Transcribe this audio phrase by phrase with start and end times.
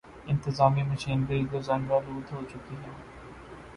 [0.27, 2.91] انتظامی مشینری گو زنگ آلود ہو چکی ہے۔